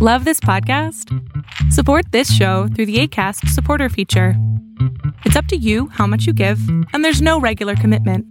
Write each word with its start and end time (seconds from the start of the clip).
Love 0.00 0.24
this 0.24 0.38
podcast? 0.38 1.12
Support 1.72 2.12
this 2.12 2.32
show 2.32 2.68
through 2.68 2.86
the 2.86 3.00
ACAST 3.00 3.48
supporter 3.48 3.88
feature. 3.88 4.34
It's 5.24 5.34
up 5.34 5.46
to 5.46 5.56
you 5.56 5.88
how 5.88 6.06
much 6.06 6.24
you 6.24 6.32
give, 6.32 6.60
and 6.92 7.04
there's 7.04 7.20
no 7.20 7.40
regular 7.40 7.74
commitment. 7.74 8.24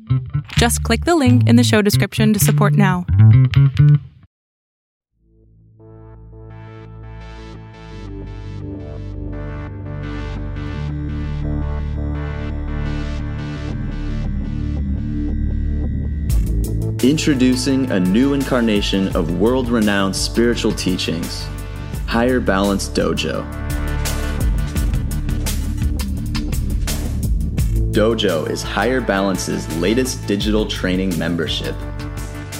Just 0.53 0.81
click 0.83 1.03
the 1.03 1.17
link 1.17 1.45
in 1.45 1.57
the 1.57 1.65
show 1.65 1.81
description 1.81 2.31
to 2.31 2.39
support 2.39 2.71
now. 2.71 3.05
Introducing 17.03 17.91
a 17.91 17.99
new 17.99 18.33
incarnation 18.33 19.13
of 19.17 19.37
world 19.37 19.67
renowned 19.67 20.15
spiritual 20.15 20.71
teachings 20.71 21.45
Higher 22.17 22.39
Balance 22.39 22.89
Dojo. 22.89 23.45
Dojo 27.91 28.49
is 28.49 28.63
Higher 28.63 29.01
Balance's 29.01 29.67
latest 29.77 30.25
digital 30.25 30.65
training 30.65 31.15
membership. 31.19 31.75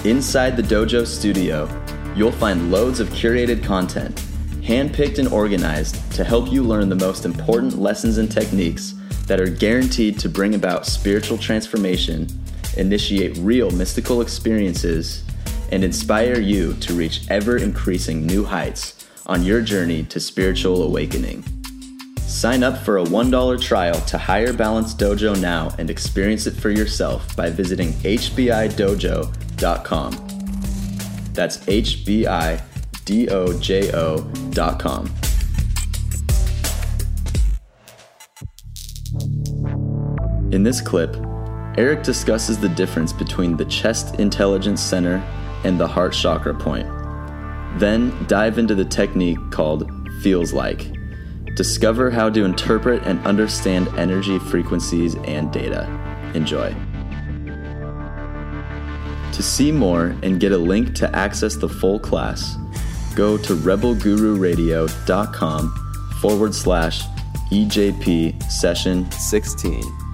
Inside 0.04 0.56
the 0.56 0.62
Dojo 0.62 1.04
studio, 1.04 1.68
you'll 2.14 2.30
find 2.30 2.70
loads 2.70 3.00
of 3.00 3.08
curated 3.08 3.64
content, 3.64 4.14
handpicked 4.62 5.18
and 5.18 5.26
organized 5.26 6.12
to 6.12 6.22
help 6.22 6.52
you 6.52 6.62
learn 6.62 6.88
the 6.88 6.94
most 6.94 7.24
important 7.24 7.80
lessons 7.80 8.18
and 8.18 8.30
techniques 8.30 8.94
that 9.26 9.40
are 9.40 9.50
guaranteed 9.50 10.20
to 10.20 10.28
bring 10.28 10.54
about 10.54 10.86
spiritual 10.86 11.36
transformation 11.36 12.28
initiate 12.76 13.36
real 13.38 13.72
mystical 13.72 14.20
experiences, 14.20 15.24
and 15.72 15.82
inspire 15.82 16.38
you 16.38 16.74
to 16.74 16.94
reach 16.94 17.28
ever 17.28 17.56
increasing 17.56 18.24
new 18.24 18.44
heights 18.44 18.97
on 19.28 19.42
your 19.44 19.60
journey 19.60 20.02
to 20.04 20.18
spiritual 20.18 20.82
awakening. 20.82 21.44
Sign 22.20 22.62
up 22.62 22.78
for 22.78 22.98
a 22.98 23.04
$1 23.04 23.60
trial 23.60 24.00
to 24.02 24.18
Higher 24.18 24.52
Balance 24.52 24.94
Dojo 24.94 25.40
now 25.40 25.74
and 25.78 25.90
experience 25.90 26.46
it 26.46 26.54
for 26.54 26.70
yourself 26.70 27.34
by 27.36 27.50
visiting 27.50 27.92
hbidojo.com. 27.94 29.32
That's 31.32 31.56
hbidojo.com. 31.58 32.68
In 40.50 40.62
this 40.62 40.80
clip, 40.80 41.16
Eric 41.76 42.02
discusses 42.02 42.58
the 42.58 42.68
difference 42.70 43.12
between 43.12 43.56
the 43.56 43.64
chest 43.66 44.18
intelligence 44.18 44.80
center 44.82 45.16
and 45.64 45.78
the 45.78 45.86
heart 45.86 46.12
chakra 46.12 46.54
point. 46.54 46.97
Then 47.78 48.26
dive 48.26 48.58
into 48.58 48.74
the 48.74 48.84
technique 48.84 49.38
called 49.50 49.90
feels 50.20 50.52
like. 50.52 50.92
Discover 51.54 52.10
how 52.10 52.28
to 52.30 52.44
interpret 52.44 53.04
and 53.04 53.24
understand 53.26 53.88
energy 53.96 54.38
frequencies 54.38 55.14
and 55.16 55.52
data. 55.52 55.86
Enjoy. 56.34 56.74
To 59.32 59.42
see 59.42 59.70
more 59.70 60.16
and 60.22 60.40
get 60.40 60.52
a 60.52 60.58
link 60.58 60.94
to 60.96 61.14
access 61.14 61.54
the 61.56 61.68
full 61.68 62.00
class, 62.00 62.56
go 63.14 63.36
to 63.38 63.54
rebelgururadio.com 63.54 65.74
forward 66.20 66.54
slash 66.54 67.02
EJP 67.52 68.42
session 68.50 69.10
16. 69.12 70.07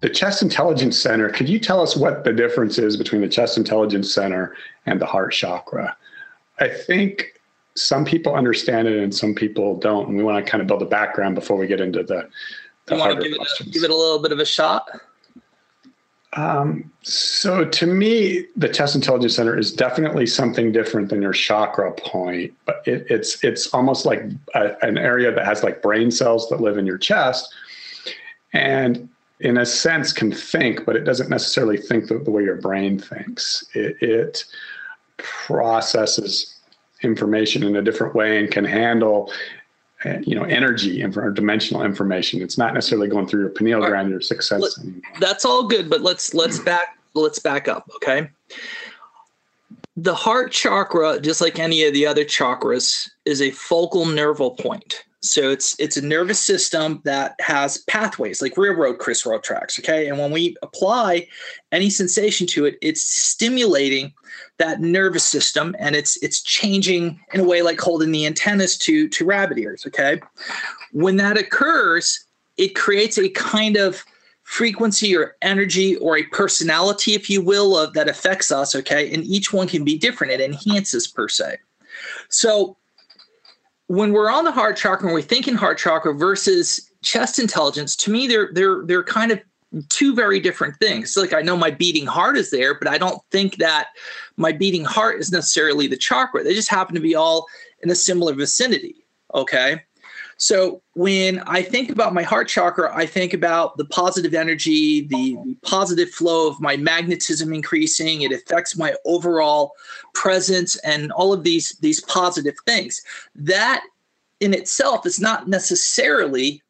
The 0.00 0.08
Chest 0.08 0.42
Intelligence 0.42 0.98
Center, 0.98 1.28
could 1.28 1.48
you 1.48 1.58
tell 1.58 1.82
us 1.82 1.96
what 1.96 2.24
the 2.24 2.32
difference 2.32 2.78
is 2.78 2.96
between 2.96 3.20
the 3.20 3.28
Chest 3.28 3.58
Intelligence 3.58 4.12
Center 4.12 4.56
and 4.86 5.00
the 5.00 5.06
heart 5.06 5.32
chakra? 5.32 5.96
I 6.58 6.68
think 6.68 7.40
some 7.74 8.04
people 8.04 8.34
understand 8.34 8.88
it 8.88 9.02
and 9.02 9.14
some 9.14 9.34
people 9.34 9.76
don't. 9.76 10.08
And 10.08 10.16
we 10.16 10.22
want 10.22 10.44
to 10.44 10.50
kind 10.50 10.62
of 10.62 10.66
build 10.66 10.82
a 10.82 10.86
background 10.86 11.34
before 11.34 11.56
we 11.56 11.66
get 11.66 11.80
into 11.80 12.02
the, 12.02 12.28
the 12.86 12.94
you 12.94 13.00
want 13.00 13.16
to 13.16 13.22
give 13.22 13.32
it, 13.32 13.60
a, 13.60 13.64
give 13.64 13.84
it 13.84 13.90
a 13.90 13.94
little 13.94 14.18
bit 14.18 14.32
of 14.32 14.38
a 14.38 14.44
shot? 14.44 14.88
Um, 16.34 16.90
so 17.02 17.64
to 17.64 17.86
me, 17.86 18.46
the 18.56 18.68
chest 18.68 18.94
intelligence 18.94 19.34
center 19.34 19.58
is 19.58 19.72
definitely 19.72 20.26
something 20.26 20.70
different 20.70 21.08
than 21.08 21.20
your 21.20 21.32
chakra 21.32 21.92
point, 21.92 22.54
but 22.66 22.82
it, 22.86 23.04
it's 23.10 23.42
it's 23.42 23.66
almost 23.74 24.06
like 24.06 24.22
a, 24.54 24.76
an 24.84 24.96
area 24.96 25.32
that 25.34 25.44
has 25.44 25.64
like 25.64 25.82
brain 25.82 26.10
cells 26.10 26.48
that 26.50 26.60
live 26.60 26.78
in 26.78 26.86
your 26.86 26.98
chest, 26.98 27.52
and 28.52 29.08
in 29.40 29.58
a 29.58 29.66
sense 29.66 30.12
can 30.12 30.30
think, 30.32 30.84
but 30.84 30.96
it 30.96 31.04
doesn't 31.04 31.30
necessarily 31.30 31.76
think 31.76 32.08
the, 32.08 32.18
the 32.18 32.30
way 32.30 32.42
your 32.42 32.56
brain 32.56 32.98
thinks. 32.98 33.64
It, 33.74 33.96
it, 34.00 34.44
processes 35.22 36.56
information 37.02 37.62
in 37.62 37.76
a 37.76 37.82
different 37.82 38.14
way 38.14 38.38
and 38.38 38.50
can 38.50 38.64
handle 38.64 39.32
uh, 40.04 40.18
you 40.22 40.34
know 40.34 40.44
energy 40.44 41.02
and 41.02 41.14
dimensional 41.34 41.82
information. 41.82 42.42
It's 42.42 42.58
not 42.58 42.74
necessarily 42.74 43.08
going 43.08 43.26
through 43.26 43.40
your 43.40 43.50
pineal 43.50 43.80
gland 43.86 44.10
your 44.10 44.20
sixth 44.20 44.48
sense 44.48 44.80
that's 45.20 45.44
all 45.44 45.66
good 45.66 45.90
but 45.90 46.00
let's 46.00 46.34
let's 46.34 46.58
back 46.58 46.98
let's 47.14 47.38
back 47.38 47.68
up 47.68 47.88
okay? 47.96 48.30
The 49.96 50.14
heart 50.14 50.52
chakra 50.52 51.20
just 51.20 51.40
like 51.40 51.58
any 51.58 51.84
of 51.84 51.92
the 51.92 52.06
other 52.06 52.24
chakras 52.24 53.10
is 53.24 53.42
a 53.42 53.50
focal 53.50 54.06
nerval 54.06 54.58
point 54.58 55.04
so 55.22 55.50
it's 55.50 55.78
it's 55.78 55.98
a 55.98 56.04
nervous 56.04 56.40
system 56.40 57.00
that 57.04 57.34
has 57.40 57.78
pathways 57.78 58.40
like 58.40 58.56
railroad 58.56 58.98
crisscross 58.98 59.42
tracks. 59.44 59.78
Okay, 59.78 60.08
and 60.08 60.18
when 60.18 60.30
we 60.30 60.56
apply 60.62 61.28
any 61.72 61.90
sensation 61.90 62.46
to 62.48 62.64
it, 62.64 62.78
it's 62.80 63.02
stimulating 63.02 64.14
that 64.56 64.80
nervous 64.80 65.24
system, 65.24 65.76
and 65.78 65.94
it's 65.94 66.16
it's 66.22 66.42
changing 66.42 67.20
in 67.34 67.40
a 67.40 67.44
way 67.44 67.60
like 67.60 67.78
holding 67.78 68.12
the 68.12 68.24
antennas 68.24 68.78
to 68.78 69.08
to 69.10 69.26
rabbit 69.26 69.58
ears. 69.58 69.84
Okay, 69.86 70.20
when 70.92 71.16
that 71.16 71.36
occurs, 71.36 72.24
it 72.56 72.74
creates 72.74 73.18
a 73.18 73.28
kind 73.30 73.76
of 73.76 74.02
frequency 74.44 75.14
or 75.14 75.36
energy 75.42 75.96
or 75.96 76.16
a 76.16 76.24
personality, 76.24 77.12
if 77.12 77.28
you 77.28 77.42
will, 77.42 77.76
of 77.76 77.92
that 77.92 78.08
affects 78.08 78.50
us. 78.50 78.74
Okay, 78.74 79.12
and 79.12 79.22
each 79.24 79.52
one 79.52 79.68
can 79.68 79.84
be 79.84 79.98
different. 79.98 80.32
It 80.32 80.40
enhances 80.40 81.06
per 81.06 81.28
se. 81.28 81.58
So 82.30 82.78
when 83.90 84.12
we're 84.12 84.30
on 84.30 84.44
the 84.44 84.52
heart 84.52 84.76
chakra 84.76 85.08
and 85.08 85.12
we're 85.12 85.20
thinking 85.20 85.56
heart 85.56 85.76
chakra 85.76 86.14
versus 86.14 86.92
chest 87.02 87.40
intelligence, 87.40 87.96
to 87.96 88.12
me, 88.12 88.28
they're 88.28 88.50
they're 88.52 88.84
they're 88.86 89.02
kind 89.02 89.32
of 89.32 89.40
two 89.88 90.14
very 90.14 90.38
different 90.38 90.76
things. 90.76 91.16
like 91.16 91.32
I 91.32 91.42
know 91.42 91.56
my 91.56 91.72
beating 91.72 92.06
heart 92.06 92.38
is 92.38 92.52
there, 92.52 92.78
but 92.78 92.86
I 92.86 92.98
don't 92.98 93.20
think 93.32 93.56
that 93.56 93.88
my 94.36 94.52
beating 94.52 94.84
heart 94.84 95.18
is 95.18 95.32
necessarily 95.32 95.88
the 95.88 95.96
chakra. 95.96 96.44
They 96.44 96.54
just 96.54 96.70
happen 96.70 96.94
to 96.94 97.00
be 97.00 97.16
all 97.16 97.48
in 97.82 97.90
a 97.90 97.96
similar 97.96 98.32
vicinity. 98.32 98.94
Okay. 99.34 99.82
So 100.40 100.80
when 100.94 101.40
I 101.40 101.60
think 101.60 101.90
about 101.90 102.14
my 102.14 102.22
heart 102.22 102.48
chakra, 102.48 102.90
I 102.96 103.04
think 103.04 103.34
about 103.34 103.76
the 103.76 103.84
positive 103.84 104.32
energy, 104.32 105.06
the, 105.06 105.36
the, 105.44 105.56
positive 105.62 106.08
flow 106.10 106.48
of 106.48 106.58
my 106.62 106.78
magnetism 106.78 107.52
increasing. 107.52 108.22
It 108.22 108.32
affects 108.32 108.74
my 108.74 108.94
overall 109.04 109.72
presence 110.14 110.76
and 110.76 111.12
all 111.12 111.34
of 111.34 111.44
these 111.44 111.76
these 111.80 112.00
positive 112.00 112.54
things. 112.66 113.02
That 113.34 113.84
in 114.40 114.54
itself 114.54 115.04
is 115.04 115.20
not 115.20 115.46
necessarily 115.46 116.62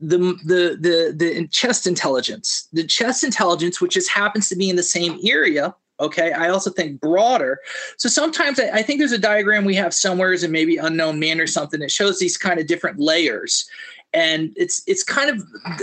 the 0.00 0.18
the 0.44 0.76
the 0.80 1.14
the 1.16 1.46
chest 1.46 1.86
intelligence. 1.86 2.66
The 2.72 2.84
chest 2.84 3.22
intelligence, 3.22 3.80
which 3.80 3.94
just 3.94 4.10
happens 4.10 4.48
to 4.48 4.56
be 4.56 4.68
in 4.68 4.74
the 4.74 4.82
same 4.82 5.20
area, 5.24 5.72
Okay. 6.00 6.32
I 6.32 6.48
also 6.48 6.70
think 6.70 7.00
broader. 7.00 7.58
So 7.96 8.08
sometimes 8.08 8.60
I, 8.60 8.68
I, 8.68 8.82
think 8.82 9.00
there's 9.00 9.12
a 9.12 9.18
diagram 9.18 9.64
we 9.64 9.74
have 9.74 9.92
somewhere 9.92 10.32
is 10.32 10.44
and 10.44 10.52
maybe 10.52 10.76
unknown 10.76 11.18
man 11.18 11.40
or 11.40 11.46
something 11.46 11.80
that 11.80 11.90
shows 11.90 12.18
these 12.18 12.36
kind 12.36 12.60
of 12.60 12.66
different 12.66 13.00
layers. 13.00 13.68
And 14.14 14.52
it's 14.56 14.82
it's 14.86 15.02
kind 15.02 15.28
of 15.28 15.42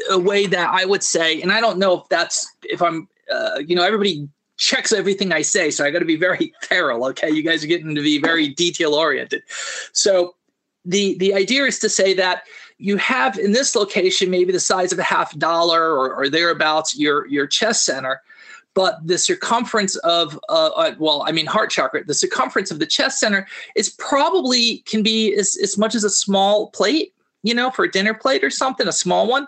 a 0.10 0.18
way 0.18 0.48
that 0.48 0.70
I 0.72 0.86
would 0.86 1.04
say, 1.04 1.42
and 1.42 1.52
I 1.52 1.60
don't 1.60 1.78
know 1.78 2.00
if 2.00 2.10
that's 2.10 2.52
if 2.64 2.82
I'm 2.82 3.08
uh, 3.32 3.60
you 3.66 3.76
know, 3.76 3.84
everybody 3.84 4.28
checks 4.58 4.92
everything 4.94 5.32
I 5.32 5.42
say. 5.42 5.70
So 5.70 5.84
I 5.84 5.92
got 5.92 6.00
to 6.00 6.06
be 6.06 6.16
very 6.16 6.54
thorough. 6.64 7.06
Okay. 7.10 7.30
You 7.30 7.44
guys 7.44 7.64
are 7.64 7.68
getting 7.68 7.94
to 7.94 8.02
be 8.02 8.20
very 8.20 8.48
detail 8.48 8.96
oriented. 8.96 9.44
So 9.92 10.36
the 10.86 11.18
the 11.18 11.34
idea 11.34 11.66
is 11.66 11.80
to 11.80 11.90
say 11.90 12.14
that 12.14 12.44
you 12.78 12.98
have 12.98 13.38
in 13.38 13.52
this 13.52 13.76
location 13.76 14.30
maybe 14.30 14.52
the 14.52 14.60
size 14.60 14.92
of 14.92 15.00
a 15.00 15.04
half 15.04 15.38
dollar 15.38 15.94
or, 15.94 16.14
or 16.14 16.30
thereabouts 16.30 16.98
your 16.98 17.28
your 17.28 17.48
chest 17.48 17.86
center 17.86 18.22
but 18.76 19.00
the 19.08 19.18
circumference 19.18 19.96
of 19.98 20.40
uh, 20.50 20.70
uh, 20.76 20.94
well 21.00 21.24
i 21.26 21.32
mean 21.32 21.48
heart 21.48 21.72
chakra 21.72 22.04
the 22.04 22.14
circumference 22.14 22.70
of 22.70 22.78
the 22.78 22.86
chest 22.86 23.20
center 23.20 23.48
is 23.76 23.90
probably 23.90 24.80
can 24.86 25.02
be 25.02 25.34
as, 25.34 25.58
as 25.64 25.78
much 25.78 25.96
as 25.96 26.04
a 26.04 26.10
small 26.10 26.70
plate 26.70 27.14
you 27.42 27.54
know 27.54 27.72
for 27.72 27.86
a 27.86 27.92
dinner 27.92 28.14
plate 28.14 28.44
or 28.44 28.50
something 28.50 28.88
a 28.88 28.92
small 28.92 29.28
one 29.28 29.48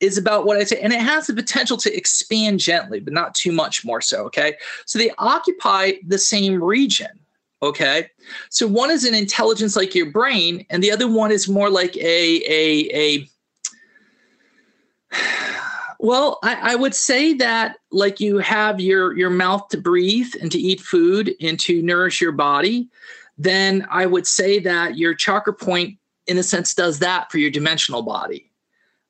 is 0.00 0.16
about 0.16 0.46
what 0.46 0.56
i 0.56 0.64
say 0.64 0.80
and 0.80 0.92
it 0.92 1.00
has 1.00 1.26
the 1.26 1.34
potential 1.34 1.76
to 1.76 1.94
expand 1.94 2.58
gently 2.60 3.00
but 3.00 3.12
not 3.12 3.34
too 3.34 3.52
much 3.52 3.84
more 3.84 4.00
so 4.00 4.24
okay? 4.24 4.54
So 4.86 4.98
they 4.98 5.10
occupy 5.18 5.92
the 6.06 6.18
same 6.18 6.62
region 6.62 7.08
okay? 7.62 8.08
So 8.48 8.66
one 8.66 8.90
is 8.90 9.04
an 9.04 9.14
intelligence 9.14 9.76
like 9.76 9.94
your 9.94 10.10
brain 10.10 10.64
and 10.70 10.82
the 10.82 10.92
other 10.92 11.08
one 11.10 11.32
is 11.32 11.48
more 11.48 11.68
like 11.68 11.96
a 11.96 12.42
a 12.46 12.88
a 12.94 13.28
Well, 16.02 16.38
I, 16.42 16.72
I, 16.72 16.76
would 16.76 16.94
say 16.94 17.34
that 17.34 17.76
like 17.92 18.20
you 18.20 18.38
have 18.38 18.80
your 18.80 19.14
your 19.18 19.28
mouth 19.28 19.68
to 19.68 19.76
breathe 19.76 20.32
and 20.40 20.50
to 20.50 20.58
eat 20.58 20.80
food 20.80 21.34
and 21.42 21.60
to 21.60 21.82
nourish 21.82 22.22
your 22.22 22.32
body, 22.32 22.88
then 23.36 23.86
I 23.90 24.06
would 24.06 24.26
say 24.26 24.58
that 24.60 24.96
your 24.96 25.14
chakra 25.14 25.52
point, 25.52 25.98
in 26.26 26.38
a 26.38 26.42
sense, 26.42 26.72
does 26.72 27.00
that 27.00 27.30
for 27.30 27.36
your 27.36 27.50
dimensional 27.50 28.00
body. 28.00 28.50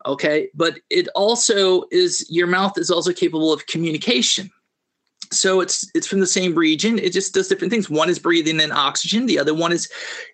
Okay, 0.05 0.49
but 0.53 0.81
it 0.91 1.07
also 1.15 1.85
is 1.93 2.27
your 2.29 2.49
mouth 2.49 2.77
is 2.77 2.91
also 2.91 3.13
capable 3.13 3.53
of 3.53 3.67
communication. 3.67 4.51
So 5.31 5.61
it's 5.61 5.89
it's 5.95 6.09
from 6.09 6.19
the 6.19 6.27
same 6.27 6.57
region. 6.57 6.99
It 6.99 7.13
just 7.13 7.35
does 7.35 7.47
different 7.47 7.71
things. 7.71 7.89
One 7.89 8.11
is 8.11 8.19
breathing 8.19 8.59
in 8.59 8.73
oxygen. 8.73 9.27
The 9.27 9.39
other 9.39 9.55
one 9.55 9.71
is 9.71 9.89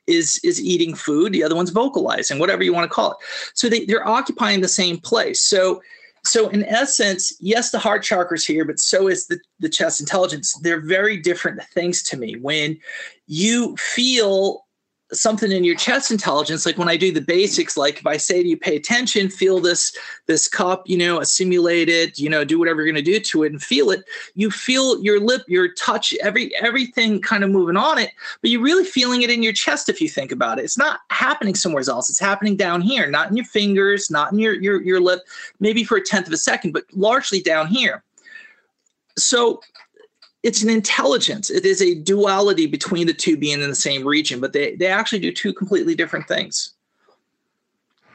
is 0.07 0.41
is 0.43 0.59
eating 0.59 0.95
food. 0.95 1.35
The 1.35 1.45
other 1.45 1.55
one's 1.55 1.69
vocalizing 1.69 2.39
whatever 2.39 2.63
you 2.63 2.73
want 2.73 2.91
to 2.91 2.95
call 2.95 3.11
it. 3.11 3.19
So 3.53 3.69
they, 3.69 3.85
they're 3.85 4.09
occupying 4.09 4.63
the 4.63 4.69
same 4.69 4.97
place. 4.97 5.43
So 5.43 5.83
so 6.27 6.49
in 6.49 6.65
essence 6.65 7.33
yes 7.41 7.71
the 7.71 7.79
heart 7.79 8.03
chakra 8.03 8.37
is 8.37 8.47
here 8.47 8.65
but 8.65 8.79
so 8.79 9.09
is 9.09 9.27
the, 9.27 9.39
the 9.61 9.69
chest 9.69 10.01
intelligence. 10.01 10.55
They're 10.63 10.81
very 10.81 11.17
different 11.17 11.63
things 11.63 12.03
to 12.05 12.17
me. 12.17 12.37
When 12.37 12.79
you 13.27 13.77
feel 13.77 14.66
something 15.13 15.53
in 15.53 15.63
your 15.63 15.77
chest 15.77 16.11
intelligence 16.11 16.67
like 16.67 16.79
when 16.79 16.89
i 16.89 16.97
do 16.97 17.13
the 17.13 17.21
basics 17.21 17.77
like 17.77 17.99
if 17.99 18.07
i 18.07 18.17
say 18.17 18.43
to 18.43 18.49
you 18.49 18.57
pay 18.57 18.75
attention 18.75 19.29
feel 19.29 19.61
this 19.61 19.97
this 20.27 20.49
cup 20.49 20.83
you 20.87 20.99
know 20.99 21.21
assimilate 21.21 21.89
it 21.89 22.19
you 22.19 22.29
know 22.29 22.45
do 22.45 22.59
whatever 22.59 22.81
you're 22.81 22.93
going 22.93 23.05
to 23.05 23.13
do 23.13 23.21
to 23.21 23.45
it 23.45 23.53
and 23.53 23.63
feel 23.63 23.91
it 23.91 24.05
you 24.35 24.51
feel 24.51 25.01
your 25.01 25.21
lip 25.21 25.43
your 25.47 25.73
touch 25.75 26.13
every 26.23 26.53
everything 26.57 27.23
kind 27.23 27.45
of 27.45 27.51
moving 27.51 27.77
on 27.77 27.99
it 27.99 28.11
but 28.41 28.51
you're 28.51 28.61
really 28.61 28.85
feeling 28.85 29.23
it 29.23 29.31
in 29.31 29.45
your 29.45 29.53
chest 29.53 29.89
if 29.89 30.01
you 30.01 30.09
think 30.09 30.33
about 30.33 30.59
it. 30.59 30.65
It's 30.65 30.79
not 30.79 31.01
happening 31.11 31.55
somewhere 31.55 31.83
else. 31.89 32.11
It's 32.11 32.19
happening 32.19 32.57
down 32.57 32.81
here 32.81 33.09
not 33.09 33.31
in 33.31 33.37
your 33.37 33.47
fingers 33.47 34.11
not 34.11 34.33
in 34.33 34.39
your 34.39 34.55
your, 34.55 34.83
your 34.83 35.01
lip 35.01 35.21
maybe 35.61 35.85
for 35.85 35.97
a 35.97 36.03
tenth 36.03 36.27
of 36.27 36.33
a 36.33 36.39
second 36.39 36.73
but 36.73 36.85
largely 36.93 37.41
down 37.41 37.69
here. 37.69 38.03
So 39.17 39.61
it's 40.43 40.63
an 40.63 40.71
intelligence. 40.71 41.51
It 41.51 41.65
is 41.65 41.83
a 41.83 41.95
duality 41.95 42.67
between 42.67 43.07
the 43.07 43.15
two 43.15 43.37
being 43.37 43.61
in 43.61 43.69
the 43.69 43.75
same 43.75 44.07
region, 44.07 44.41
but 44.41 44.53
they, 44.53 44.77
they 44.77 44.87
actually 44.87 45.19
do 45.19 45.33
two 45.33 45.53
completely 45.53 45.95
different 45.95 46.29
things. 46.29 46.75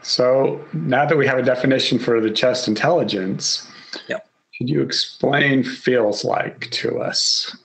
So 0.01 0.63
now 0.73 1.05
that 1.05 1.17
we 1.17 1.27
have 1.27 1.37
a 1.37 1.43
definition 1.43 1.99
for 1.99 2.19
the 2.21 2.31
chest 2.31 2.67
intelligence, 2.67 3.69
yep. 4.07 4.27
could 4.57 4.69
you 4.69 4.81
explain 4.81 5.63
feels 5.63 6.23
like 6.23 6.69
to 6.71 6.99
us? 6.99 7.55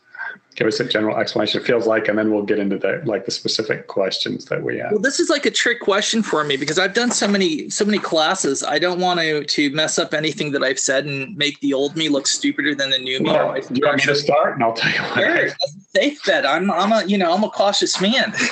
Give 0.57 0.67
us 0.67 0.81
a 0.81 0.85
general 0.85 1.17
explanation. 1.17 1.61
It 1.61 1.67
feels 1.67 1.87
like 1.87 2.09
and 2.09 2.19
then 2.19 2.33
we'll 2.33 2.43
get 2.43 2.59
into 2.59 2.79
the 2.79 3.03
like 3.05 3.25
the 3.27 3.31
specific 3.31 3.87
questions 3.87 4.47
that 4.47 4.63
we 4.63 4.79
have 4.79 4.91
well 4.91 5.01
this 5.01 5.21
is 5.21 5.29
like 5.29 5.47
a 5.47 5.51
trick 5.51 5.81
question 5.81 6.23
for 6.23 6.43
me 6.45 6.57
because 6.57 6.79
i've 6.79 6.95
done 6.95 7.11
so 7.11 7.29
many 7.29 7.69
so 7.71 7.85
many 7.85 7.99
classes. 7.99 8.65
I 8.65 8.79
don't 8.79 9.01
want 9.01 9.21
to 9.21 9.45
to 9.45 9.71
mess 9.71 9.99
up 9.99 10.15
anything 10.15 10.53
that 10.53 10.63
i've 10.63 10.79
said 10.79 11.05
and 11.05 11.37
make 11.37 11.61
the 11.61 11.75
old 11.75 11.97
me 11.97 12.09
look 12.09 12.27
stupider 12.27 12.75
than 12.75 12.91
the 12.91 12.99
new 12.99 13.21
me. 13.21 13.31
Well, 13.31 13.55
do 13.55 13.75
you 13.75 13.87
want 13.87 13.99
me 13.99 14.05
to 14.05 14.15
start? 14.15 14.55
And 14.55 14.65
i'll 14.65 14.73
tell 14.73 14.93
you 14.93 15.01
what 15.01 15.19
sure, 15.19 15.49
safe 15.95 16.25
bet 16.25 16.47
i'm 16.47 16.71
i'm 16.71 16.93
a 16.93 17.05
you 17.05 17.19
know 17.19 17.33
i'm 17.33 17.45
a 17.45 17.51
cautious 17.51 18.01
man. 18.01 18.35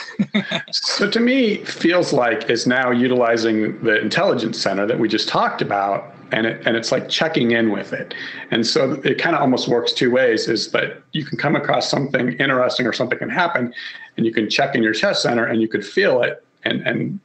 So 0.71 1.09
to 1.09 1.21
me 1.21 1.59
feels 1.65 2.13
like 2.13 2.51
is 2.51 2.67
now 2.67 2.91
utilizing 2.91 3.81
the 3.83 4.01
intelligence 4.01 4.61
center 4.61 4.87
that 4.87 4.99
we 4.99 5.09
just 5.09 5.29
talked 5.29 5.63
about 5.63 6.14
and 6.35 6.47
it 6.47 6.67
and 6.67 6.77
it's 6.77 6.91
like 6.91 7.09
checking 7.09 7.53
in 7.53 7.71
with 7.71 7.93
it. 7.93 8.13
And 8.51 8.67
so 8.67 9.01
it 9.05 9.19
kind 9.19 9.37
of 9.37 9.43
almost 9.43 9.69
works 9.69 9.93
two 9.93 10.11
ways 10.11 10.49
is 10.49 10.71
that 10.73 11.03
you 11.13 11.25
can 11.25 11.39
come 11.39 11.55
across 11.55 11.89
something 11.89 12.33
interesting 12.35 12.87
or 12.87 12.93
something 12.93 13.19
can 13.19 13.31
happen 13.31 13.73
and 14.17 14.27
you 14.27 14.33
can 14.33 14.51
check 14.51 14.75
in 14.75 14.83
your 14.83 14.93
chest 14.93 15.23
center 15.23 15.47
and 15.47 15.63
you 15.63 15.69
could 15.69 15.87
feel 15.87 16.23
it 16.23 16.45
and 16.65 16.83
and 16.87 17.21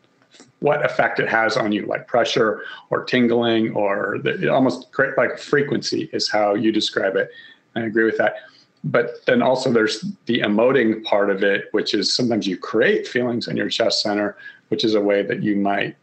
what 0.59 0.85
effect 0.85 1.19
it 1.19 1.27
has 1.27 1.57
on 1.57 1.71
you 1.71 1.85
like 1.85 2.05
pressure 2.07 2.63
or 2.89 3.05
tingling 3.05 3.71
or 3.73 4.19
the, 4.23 4.49
almost 4.49 4.87
like 5.17 5.39
frequency 5.39 6.09
is 6.13 6.29
how 6.29 6.53
you 6.53 6.71
describe 6.71 7.15
it. 7.15 7.29
I 7.75 7.81
agree 7.81 8.03
with 8.03 8.17
that. 8.17 8.35
But 8.83 9.25
then 9.25 9.41
also 9.41 9.71
there's 9.71 10.05
the 10.25 10.41
emoting 10.41 11.03
part 11.03 11.29
of 11.31 11.43
it 11.43 11.65
which 11.71 11.93
is 11.93 12.13
sometimes 12.13 12.45
you 12.45 12.57
create 12.57 13.07
feelings 13.07 13.47
in 13.47 13.57
your 13.57 13.69
chest 13.69 14.01
center 14.03 14.37
which 14.67 14.83
is 14.83 14.93
a 14.93 15.01
way 15.01 15.23
that 15.23 15.41
you 15.41 15.55
might 15.55 15.95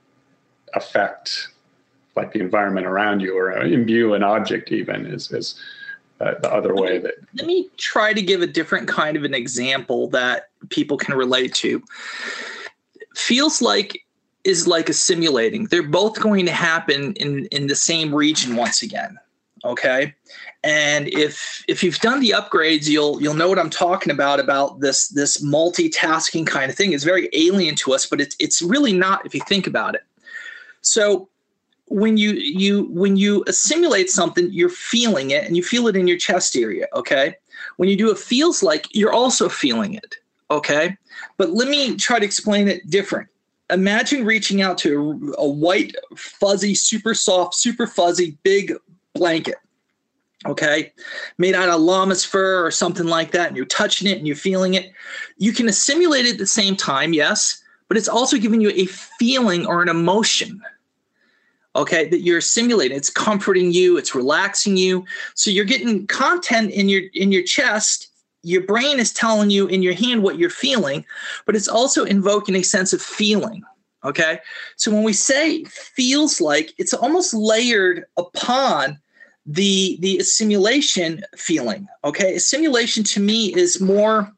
affect 0.74 1.48
like 2.16 2.32
the 2.32 2.40
environment 2.40 2.86
around 2.86 3.20
you 3.20 3.36
or 3.36 3.52
imbue 3.62 4.14
an 4.14 4.22
object 4.22 4.72
even 4.72 5.06
is, 5.06 5.30
is 5.32 5.60
uh, 6.20 6.34
the 6.40 6.52
other 6.52 6.74
way 6.74 6.98
that 6.98 7.14
let 7.34 7.46
me 7.46 7.68
try 7.76 8.12
to 8.12 8.22
give 8.22 8.40
a 8.40 8.46
different 8.46 8.88
kind 8.88 9.16
of 9.16 9.24
an 9.24 9.34
example 9.34 10.08
that 10.08 10.48
people 10.70 10.96
can 10.96 11.14
relate 11.14 11.54
to. 11.54 11.82
Feels 13.14 13.60
like 13.60 14.02
is 14.44 14.66
like 14.66 14.88
assimilating 14.88 15.66
they're 15.66 15.82
both 15.82 16.20
going 16.20 16.46
to 16.46 16.52
happen 16.52 17.12
in 17.14 17.46
in 17.46 17.66
the 17.66 17.74
same 17.74 18.14
region 18.14 18.54
once 18.54 18.80
again 18.82 19.18
okay? 19.66 20.14
And 20.64 21.08
if 21.08 21.64
if 21.68 21.82
you've 21.82 21.98
done 21.98 22.20
the 22.20 22.30
upgrades 22.30 22.88
you'll 22.88 23.20
you'll 23.22 23.34
know 23.34 23.48
what 23.48 23.58
i'm 23.58 23.70
talking 23.70 24.12
about 24.12 24.40
about 24.40 24.80
this 24.80 25.08
this 25.08 25.42
multitasking 25.44 26.46
kind 26.46 26.70
of 26.70 26.76
thing. 26.76 26.92
Is 26.92 27.04
very 27.04 27.28
alien 27.32 27.74
to 27.76 27.92
us 27.92 28.06
but 28.06 28.20
it's 28.20 28.36
it's 28.38 28.62
really 28.62 28.92
not 28.92 29.24
if 29.26 29.34
you 29.34 29.40
think 29.48 29.66
about 29.66 29.94
it. 29.94 30.02
So 30.80 31.28
when 31.88 32.16
you 32.16 32.32
you 32.32 32.84
when 32.90 33.16
you 33.16 33.44
assimilate 33.46 34.10
something 34.10 34.52
you're 34.52 34.68
feeling 34.68 35.30
it 35.30 35.44
and 35.44 35.56
you 35.56 35.62
feel 35.62 35.86
it 35.86 35.96
in 35.96 36.06
your 36.06 36.18
chest 36.18 36.56
area 36.56 36.86
okay? 36.94 37.36
When 37.76 37.88
you 37.88 37.96
do 37.96 38.10
it 38.10 38.18
feels 38.18 38.62
like 38.62 38.88
you're 38.94 39.12
also 39.12 39.48
feeling 39.48 39.94
it 39.94 40.16
okay? 40.50 40.96
But 41.36 41.50
let 41.50 41.68
me 41.68 41.96
try 41.96 42.18
to 42.18 42.24
explain 42.24 42.68
it 42.68 42.88
different. 42.90 43.28
Imagine 43.70 44.24
reaching 44.24 44.62
out 44.62 44.78
to 44.78 45.34
a, 45.38 45.42
a 45.42 45.48
white 45.48 45.94
fuzzy 46.16 46.74
super 46.74 47.14
soft 47.14 47.54
super 47.54 47.86
fuzzy 47.86 48.36
big 48.42 48.74
blanket 49.14 49.56
okay? 50.46 50.92
Made 51.38 51.54
out 51.54 51.68
of 51.68 51.80
llama's 51.80 52.24
fur 52.24 52.64
or 52.64 52.70
something 52.70 53.06
like 53.06 53.30
that 53.32 53.48
and 53.48 53.56
you're 53.56 53.66
touching 53.66 54.08
it 54.08 54.18
and 54.18 54.26
you're 54.26 54.36
feeling 54.36 54.74
it. 54.74 54.92
You 55.38 55.52
can 55.52 55.68
assimilate 55.68 56.26
it 56.26 56.32
at 56.32 56.38
the 56.38 56.46
same 56.46 56.76
time 56.76 57.12
yes 57.12 57.62
but 57.88 57.96
it's 57.96 58.08
also 58.08 58.36
giving 58.36 58.60
you 58.60 58.70
a 58.74 58.86
feeling 58.86 59.66
or 59.66 59.82
an 59.82 59.88
emotion 59.88 60.60
okay 61.76 62.08
that 62.08 62.20
you're 62.20 62.40
simulating. 62.40 62.96
It's 62.96 63.10
comforting 63.10 63.72
you 63.72 63.96
it's 63.96 64.14
relaxing 64.14 64.76
you. 64.76 65.04
So 65.34 65.50
you're 65.50 65.64
getting 65.64 66.06
content 66.06 66.70
in 66.70 66.88
your 66.88 67.02
in 67.14 67.32
your 67.32 67.42
chest. 67.42 68.08
Your 68.42 68.62
brain 68.62 69.00
is 69.00 69.12
telling 69.12 69.50
you 69.50 69.66
in 69.66 69.82
your 69.82 69.94
hand 69.94 70.22
what 70.22 70.38
you're 70.38 70.50
feeling 70.50 71.04
but 71.46 71.56
it's 71.56 71.68
also 71.68 72.04
invoking 72.04 72.54
a 72.54 72.62
sense 72.62 72.92
of 72.92 73.02
feeling 73.02 73.62
okay? 74.04 74.38
So 74.76 74.92
when 74.92 75.02
we 75.02 75.12
say 75.12 75.64
feels 75.64 76.40
like 76.40 76.72
it's 76.78 76.94
almost 76.94 77.34
layered 77.34 78.04
upon 78.16 78.98
the 79.44 79.98
the 80.00 80.18
assimilation 80.18 81.22
feeling 81.36 81.88
okay? 82.04 82.36
Assimilation 82.36 83.04
to 83.04 83.20
me 83.20 83.54
is 83.54 83.80
more 83.80 84.32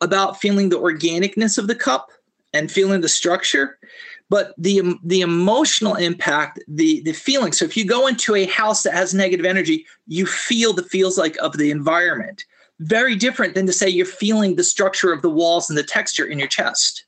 about 0.00 0.40
feeling 0.40 0.68
the 0.68 0.80
organicness 0.80 1.58
of 1.58 1.68
the 1.68 1.74
cup 1.74 2.10
and 2.52 2.70
feeling 2.70 3.00
the 3.00 3.08
structure 3.08 3.78
but 4.32 4.54
the 4.56 4.94
the 5.04 5.20
emotional 5.20 5.94
impact 5.94 6.58
the 6.66 7.02
the 7.02 7.12
feeling 7.12 7.52
so 7.52 7.66
if 7.66 7.76
you 7.76 7.84
go 7.84 8.06
into 8.06 8.34
a 8.34 8.46
house 8.46 8.82
that 8.82 8.94
has 8.94 9.12
negative 9.12 9.44
energy 9.44 9.84
you 10.06 10.24
feel 10.24 10.72
the 10.72 10.82
feels 10.82 11.18
like 11.18 11.36
of 11.36 11.58
the 11.58 11.70
environment. 11.70 12.46
Very 12.80 13.14
different 13.14 13.54
than 13.54 13.66
to 13.66 13.72
say 13.72 13.88
you're 13.88 14.06
feeling 14.06 14.56
the 14.56 14.64
structure 14.64 15.12
of 15.12 15.20
the 15.20 15.30
walls 15.30 15.68
and 15.68 15.78
the 15.78 15.82
texture 15.82 16.24
in 16.24 16.38
your 16.38 16.48
chest. 16.48 17.04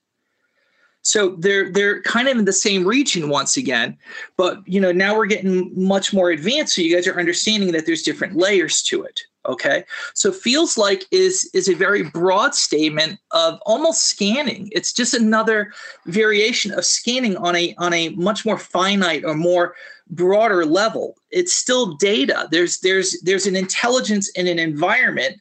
So 1.01 1.37
they're 1.39 1.73
they're 1.73 2.03
kind 2.03 2.29
of 2.29 2.37
in 2.37 2.45
the 2.45 2.53
same 2.53 2.87
region 2.87 3.31
once 3.31 3.57
again 3.57 3.97
but 4.37 4.59
you 4.67 4.81
know 4.81 4.93
now 4.93 5.17
we're 5.17 5.27
getting 5.27 5.73
much 5.75 6.13
more 6.13 6.31
advanced 6.31 6.75
so 6.75 6.83
you 6.83 6.95
guys 6.95 7.07
are 7.07 7.19
understanding 7.19 7.73
that 7.73 7.87
there's 7.87 8.03
different 8.03 8.37
layers 8.37 8.83
to 8.85 9.03
it 9.03 9.21
okay? 9.47 9.85
So 10.15 10.33
feels 10.33 10.77
like 10.79 11.05
is 11.11 11.51
is 11.55 11.69
a 11.69 11.75
very 11.75 12.03
broad 12.03 12.55
statement 12.55 13.19
of 13.31 13.59
almost 13.67 14.05
scanning. 14.05 14.71
It's 14.73 14.93
just 14.93 15.15
another 15.15 15.73
variation 16.07 16.73
of 16.73 16.85
scanning 16.85 17.37
on 17.37 17.57
a 17.57 17.75
on 17.79 17.93
a 17.93 18.11
much 18.11 18.45
more 18.45 18.59
finite 18.59 19.25
or 19.25 19.35
more 19.35 19.75
broader 20.11 20.65
level. 20.65 21.17
It's 21.31 21.53
still 21.53 21.95
data. 21.95 22.49
There's 22.51 22.79
there's 22.81 23.21
there's 23.23 23.47
an 23.47 23.57
intelligence 23.57 24.29
in 24.31 24.47
an 24.47 24.59
environment 24.59 25.41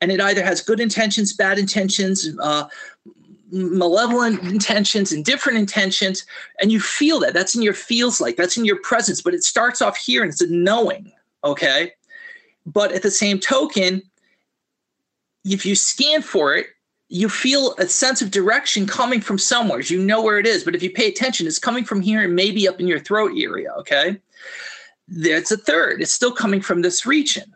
and 0.00 0.10
it 0.10 0.20
either 0.20 0.42
has 0.42 0.62
good 0.62 0.80
intentions 0.80 1.34
bad 1.34 1.58
intentions 1.58 2.28
uh, 2.40 2.66
malevolent 3.52 4.40
intentions 4.44 5.12
and 5.12 5.24
different 5.24 5.58
intentions 5.58 6.24
and 6.60 6.70
you 6.70 6.80
feel 6.80 7.18
that. 7.20 7.34
That's 7.34 7.54
in 7.54 7.62
your 7.62 7.74
feels 7.74 8.20
like. 8.20 8.36
That's 8.36 8.56
in 8.56 8.64
your 8.64 8.80
presence. 8.80 9.20
But 9.20 9.34
it 9.34 9.42
starts 9.42 9.82
off 9.82 9.96
here 9.96 10.22
and 10.22 10.30
it's 10.30 10.40
a 10.40 10.50
knowing 10.50 11.12
okay 11.42 11.92
but 12.72 12.92
at 12.92 13.02
the 13.02 13.10
same 13.10 13.38
token, 13.38 14.02
if 15.44 15.64
you 15.64 15.74
scan 15.74 16.22
for 16.22 16.54
it, 16.54 16.66
you 17.08 17.28
feel 17.28 17.74
a 17.78 17.86
sense 17.86 18.22
of 18.22 18.30
direction 18.30 18.86
coming 18.86 19.20
from 19.20 19.36
somewhere. 19.36 19.80
You 19.80 20.02
know 20.02 20.22
where 20.22 20.38
it 20.38 20.46
is, 20.46 20.62
but 20.62 20.76
if 20.76 20.82
you 20.82 20.90
pay 20.90 21.08
attention, 21.08 21.46
it's 21.46 21.58
coming 21.58 21.84
from 21.84 22.00
here 22.00 22.22
and 22.22 22.36
maybe 22.36 22.68
up 22.68 22.78
in 22.78 22.86
your 22.86 23.00
throat 23.00 23.32
area. 23.36 23.72
Okay. 23.78 24.20
That's 25.08 25.50
a 25.50 25.56
third. 25.56 26.00
It's 26.00 26.12
still 26.12 26.30
coming 26.30 26.60
from 26.60 26.82
this 26.82 27.04
region. 27.04 27.52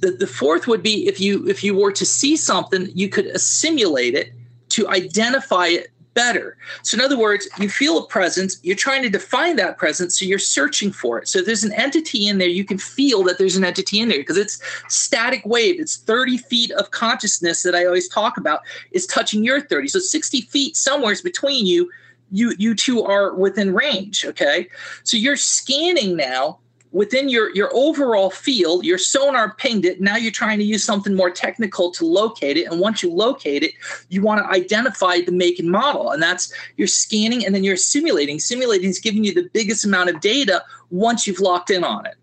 The, 0.00 0.10
the 0.10 0.26
fourth 0.26 0.66
would 0.66 0.82
be 0.82 1.06
if 1.06 1.20
you 1.20 1.46
if 1.48 1.62
you 1.62 1.76
were 1.76 1.92
to 1.92 2.04
see 2.04 2.36
something, 2.36 2.88
you 2.92 3.08
could 3.08 3.26
assimilate 3.26 4.14
it 4.14 4.32
to 4.70 4.88
identify 4.88 5.68
it 5.68 5.91
better. 6.14 6.56
So, 6.82 6.96
in 6.96 7.00
other 7.02 7.18
words, 7.18 7.48
you 7.58 7.68
feel 7.68 7.98
a 7.98 8.06
presence, 8.06 8.58
you're 8.62 8.76
trying 8.76 9.02
to 9.02 9.08
define 9.08 9.56
that 9.56 9.78
presence, 9.78 10.18
so 10.18 10.24
you're 10.24 10.38
searching 10.38 10.92
for 10.92 11.18
it. 11.18 11.28
So, 11.28 11.42
there's 11.42 11.64
an 11.64 11.72
entity 11.72 12.28
in 12.28 12.38
there, 12.38 12.48
you 12.48 12.64
can 12.64 12.78
feel 12.78 13.22
that 13.24 13.38
there's 13.38 13.56
an 13.56 13.64
entity 13.64 14.00
in 14.00 14.08
there 14.08 14.18
because 14.18 14.36
it's 14.36 14.60
static 14.88 15.42
wave. 15.44 15.80
It's 15.80 15.96
30 15.96 16.38
feet 16.38 16.70
of 16.72 16.90
consciousness 16.90 17.62
that 17.62 17.74
I 17.74 17.84
always 17.84 18.08
talk 18.08 18.36
about 18.36 18.60
is 18.92 19.06
touching 19.06 19.44
your 19.44 19.60
30. 19.60 19.88
So, 19.88 19.98
60 19.98 20.42
feet 20.42 20.76
somewhere 20.76 21.12
is 21.12 21.22
between 21.22 21.66
you. 21.66 21.90
You, 22.34 22.54
you 22.58 22.74
two 22.74 23.02
are 23.02 23.34
within 23.34 23.74
range. 23.74 24.24
Okay. 24.24 24.68
So 25.04 25.18
you're 25.18 25.36
scanning 25.36 26.16
now 26.16 26.60
within 26.92 27.28
your 27.28 27.54
your 27.54 27.70
overall 27.74 28.30
field 28.30 28.84
your 28.84 28.98
sonar 28.98 29.54
pinged 29.54 29.84
it. 29.84 30.00
Now 30.00 30.16
you're 30.16 30.30
trying 30.30 30.58
to 30.58 30.64
use 30.64 30.84
something 30.84 31.14
more 31.14 31.30
technical 31.30 31.90
to 31.92 32.04
locate 32.04 32.56
it. 32.56 32.70
And 32.70 32.80
once 32.80 33.02
you 33.02 33.10
locate 33.10 33.62
it 33.62 33.72
you 34.08 34.22
want 34.22 34.44
to 34.44 34.50
identify 34.50 35.20
the 35.20 35.32
make 35.32 35.58
and 35.58 35.70
model. 35.70 36.10
And 36.10 36.22
that's 36.22 36.52
you're 36.76 36.86
scanning 36.86 37.44
and 37.44 37.54
then 37.54 37.64
you're 37.64 37.76
simulating. 37.76 38.38
Simulating 38.38 38.90
is 38.90 38.98
giving 38.98 39.24
you 39.24 39.34
the 39.34 39.48
biggest 39.52 39.84
amount 39.84 40.10
of 40.10 40.20
data 40.20 40.62
once 40.90 41.26
you've 41.26 41.40
locked 41.40 41.70
in 41.70 41.82
on 41.82 42.06
it. 42.06 42.14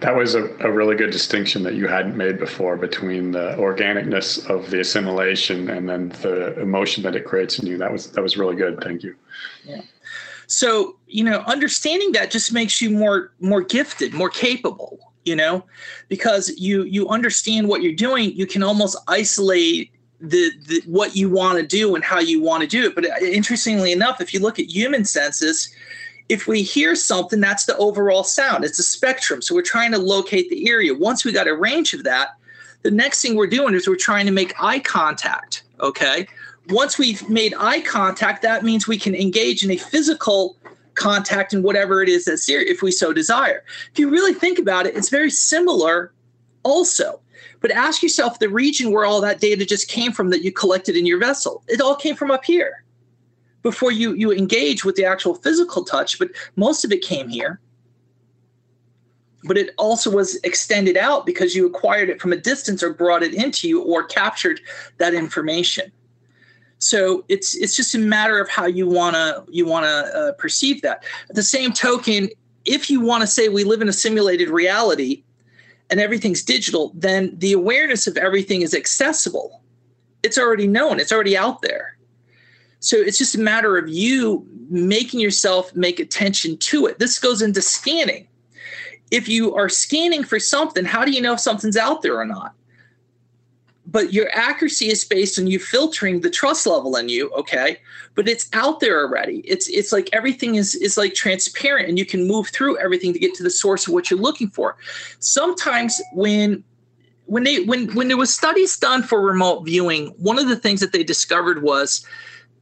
That 0.00 0.16
was 0.16 0.34
a, 0.34 0.44
a 0.58 0.70
really 0.70 0.96
good 0.96 1.12
distinction 1.12 1.62
that 1.62 1.74
you 1.74 1.86
hadn't 1.86 2.16
made 2.16 2.38
before 2.38 2.76
between 2.76 3.30
the 3.30 3.54
organicness 3.56 4.44
of 4.50 4.70
the 4.70 4.80
assimilation 4.80 5.70
and 5.70 5.88
then 5.88 6.08
the 6.20 6.60
emotion 6.60 7.02
that 7.04 7.14
it 7.14 7.24
creates 7.24 7.58
in 7.60 7.66
you. 7.66 7.78
That 7.78 7.92
was 7.92 8.10
that 8.10 8.22
was 8.22 8.36
really 8.36 8.56
good. 8.56 8.82
Thank 8.82 9.02
you. 9.02 9.14
Yeah 9.62 9.82
so, 10.46 10.96
you 11.06 11.24
know, 11.24 11.38
understanding 11.46 12.12
that 12.12 12.30
just 12.30 12.52
makes 12.52 12.80
you 12.80 12.90
more 12.90 13.32
more 13.40 13.62
gifted, 13.62 14.14
more 14.14 14.30
capable, 14.30 15.12
you 15.24 15.36
know, 15.36 15.64
because 16.08 16.50
you 16.58 16.84
you 16.84 17.08
understand 17.08 17.68
what 17.68 17.82
you're 17.82 17.92
doing, 17.92 18.32
you 18.32 18.46
can 18.46 18.62
almost 18.62 18.96
isolate 19.08 19.90
the, 20.20 20.50
the 20.66 20.82
what 20.86 21.16
you 21.16 21.30
want 21.30 21.58
to 21.58 21.66
do 21.66 21.94
and 21.94 22.04
how 22.04 22.18
you 22.18 22.42
want 22.42 22.62
to 22.62 22.66
do 22.66 22.86
it. 22.86 22.94
But 22.94 23.06
uh, 23.06 23.24
interestingly 23.24 23.92
enough, 23.92 24.20
if 24.20 24.34
you 24.34 24.40
look 24.40 24.58
at 24.58 24.66
human 24.66 25.04
senses, 25.04 25.72
if 26.28 26.46
we 26.46 26.62
hear 26.62 26.94
something, 26.94 27.40
that's 27.40 27.66
the 27.66 27.76
overall 27.76 28.24
sound. 28.24 28.64
It's 28.64 28.78
a 28.78 28.84
spectrum. 28.84 29.42
So 29.42 29.54
we're 29.54 29.62
trying 29.62 29.92
to 29.92 29.98
locate 29.98 30.48
the 30.50 30.68
area. 30.68 30.94
Once 30.94 31.24
we 31.24 31.32
got 31.32 31.48
a 31.48 31.54
range 31.54 31.92
of 31.94 32.04
that, 32.04 32.30
the 32.82 32.90
next 32.90 33.22
thing 33.22 33.34
we're 33.34 33.46
doing 33.46 33.74
is 33.74 33.88
we're 33.88 33.96
trying 33.96 34.26
to 34.26 34.32
make 34.32 34.54
eye 34.62 34.78
contact. 34.78 35.62
Okay 35.80 36.26
once 36.68 36.98
we've 36.98 37.28
made 37.28 37.54
eye 37.58 37.80
contact, 37.82 38.42
that 38.42 38.64
means 38.64 38.88
we 38.88 38.98
can 38.98 39.14
engage 39.14 39.64
in 39.64 39.70
a 39.70 39.76
physical 39.76 40.56
contact 40.94 41.52
in 41.52 41.62
whatever 41.62 42.02
it 42.02 42.08
is 42.08 42.24
that's 42.24 42.48
if 42.48 42.82
we 42.82 42.90
so 42.90 43.12
desire. 43.12 43.64
If 43.92 43.98
you 43.98 44.10
really 44.10 44.34
think 44.34 44.58
about 44.58 44.86
it, 44.86 44.96
it's 44.96 45.08
very 45.08 45.30
similar 45.30 46.12
also. 46.62 47.20
But 47.60 47.70
ask 47.70 48.02
yourself 48.02 48.38
the 48.38 48.48
region 48.48 48.92
where 48.92 49.04
all 49.04 49.20
that 49.22 49.40
data 49.40 49.64
just 49.64 49.88
came 49.88 50.12
from 50.12 50.30
that 50.30 50.42
you 50.42 50.52
collected 50.52 50.96
in 50.96 51.06
your 51.06 51.18
vessel. 51.18 51.62
It 51.66 51.80
all 51.80 51.96
came 51.96 52.14
from 52.14 52.30
up 52.30 52.44
here 52.44 52.84
before 53.64 53.90
you, 53.90 54.14
you 54.14 54.30
engage 54.30 54.84
with 54.84 54.94
the 54.94 55.06
actual 55.06 55.34
physical 55.34 55.84
touch, 55.84 56.18
but 56.18 56.28
most 56.54 56.84
of 56.84 56.92
it 56.92 57.02
came 57.02 57.28
here. 57.28 57.60
But 59.44 59.58
it 59.58 59.70
also 59.78 60.10
was 60.10 60.36
extended 60.44 60.96
out 60.96 61.26
because 61.26 61.56
you 61.56 61.66
acquired 61.66 62.10
it 62.10 62.20
from 62.20 62.32
a 62.32 62.36
distance 62.36 62.82
or 62.82 62.92
brought 62.92 63.22
it 63.22 63.34
into 63.34 63.68
you 63.68 63.82
or 63.82 64.04
captured 64.04 64.60
that 64.98 65.14
information. 65.14 65.90
So 66.84 67.24
it's 67.28 67.56
it's 67.56 67.74
just 67.74 67.94
a 67.94 67.98
matter 67.98 68.38
of 68.38 68.48
how 68.48 68.66
you 68.66 68.86
wanna 68.86 69.44
you 69.48 69.66
wanna 69.66 70.10
uh, 70.14 70.32
perceive 70.32 70.82
that. 70.82 71.04
At 71.28 71.36
the 71.36 71.42
same 71.42 71.72
token, 71.72 72.28
if 72.64 72.90
you 72.90 73.00
want 73.00 73.22
to 73.22 73.26
say 73.26 73.48
we 73.48 73.64
live 73.64 73.82
in 73.82 73.88
a 73.88 73.92
simulated 73.92 74.48
reality 74.48 75.22
and 75.90 76.00
everything's 76.00 76.42
digital, 76.42 76.92
then 76.94 77.36
the 77.38 77.52
awareness 77.52 78.06
of 78.06 78.16
everything 78.16 78.62
is 78.62 78.74
accessible. 78.74 79.62
It's 80.22 80.38
already 80.38 80.66
known. 80.66 81.00
It's 81.00 81.12
already 81.12 81.36
out 81.36 81.62
there. 81.62 81.96
So 82.80 82.96
it's 82.96 83.18
just 83.18 83.34
a 83.34 83.40
matter 83.40 83.78
of 83.78 83.88
you 83.88 84.46
making 84.68 85.20
yourself 85.20 85.74
make 85.74 86.00
attention 86.00 86.56
to 86.58 86.86
it. 86.86 86.98
This 86.98 87.18
goes 87.18 87.40
into 87.42 87.62
scanning. 87.62 88.28
If 89.10 89.28
you 89.28 89.54
are 89.54 89.68
scanning 89.68 90.24
for 90.24 90.38
something, 90.38 90.84
how 90.84 91.04
do 91.04 91.12
you 91.12 91.20
know 91.20 91.34
if 91.34 91.40
something's 91.40 91.76
out 91.76 92.02
there 92.02 92.18
or 92.18 92.24
not? 92.24 92.54
But 93.94 94.12
your 94.12 94.28
accuracy 94.32 94.90
is 94.90 95.04
based 95.04 95.38
on 95.38 95.46
you 95.46 95.60
filtering 95.60 96.20
the 96.20 96.28
trust 96.28 96.66
level 96.66 96.96
in 96.96 97.08
you 97.08 97.30
okay? 97.30 97.76
But 98.16 98.28
it's 98.28 98.50
out 98.52 98.80
there 98.80 99.00
already. 99.00 99.38
It's 99.46 99.68
it's 99.68 99.92
like 99.92 100.10
everything 100.12 100.56
is 100.56 100.74
is 100.74 100.98
like 100.98 101.14
transparent 101.14 101.88
and 101.88 101.96
you 101.96 102.04
can 102.04 102.26
move 102.26 102.48
through 102.48 102.76
everything 102.80 103.12
to 103.12 103.20
get 103.20 103.34
to 103.34 103.44
the 103.44 103.50
source 103.50 103.86
of 103.86 103.92
what 103.92 104.10
you're 104.10 104.18
looking 104.18 104.50
for. 104.50 104.76
Sometimes 105.20 106.02
when 106.12 106.64
when 107.26 107.44
they 107.44 107.62
when 107.66 107.94
when 107.94 108.08
there 108.08 108.16
was 108.16 108.34
studies 108.34 108.76
done 108.76 109.04
for 109.04 109.22
remote 109.22 109.64
viewing 109.64 110.08
one 110.18 110.40
of 110.40 110.48
the 110.48 110.56
things 110.56 110.80
that 110.80 110.90
they 110.90 111.04
discovered 111.04 111.62
was 111.62 112.04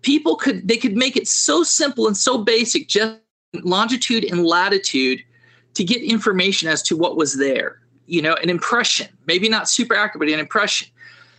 people 0.02 0.36
could 0.36 0.68
they 0.68 0.76
could 0.76 0.96
make 0.96 1.16
it 1.16 1.26
so 1.26 1.62
simple 1.62 2.06
and 2.06 2.16
so 2.16 2.44
basic 2.44 2.88
just 2.88 3.16
longitude 3.62 4.24
and 4.30 4.44
latitude 4.44 5.24
to 5.72 5.82
get 5.82 6.02
information 6.02 6.68
as 6.68 6.82
to 6.82 6.94
what 6.94 7.16
was 7.16 7.38
there 7.38 7.80
you 8.04 8.20
know 8.20 8.34
an 8.42 8.50
impression. 8.50 9.08
Maybe 9.26 9.48
not 9.48 9.66
super 9.66 9.94
accurate 9.94 10.20
but 10.20 10.28
an 10.28 10.38
impression 10.38 10.88